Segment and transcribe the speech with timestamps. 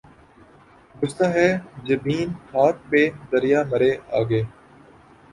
[0.95, 1.47] گھستا ہے
[1.85, 3.01] جبیں خاک پہ
[3.31, 4.41] دریا مرے آگے